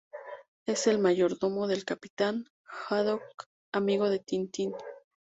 Es 0.65 0.87
el 0.87 0.97
mayordomo 0.97 1.67
del 1.67 1.85
Capitán 1.85 2.45
Haddock, 2.89 3.43
amigo 3.71 4.09
de 4.09 4.17
Tintín. 4.17 4.73